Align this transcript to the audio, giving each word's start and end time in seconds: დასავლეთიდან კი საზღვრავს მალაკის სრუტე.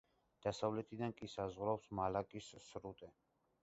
დასავლეთიდან 0.45 1.13
კი 1.21 1.31
საზღვრავს 1.35 1.87
მალაკის 2.03 2.53
სრუტე. 2.69 3.17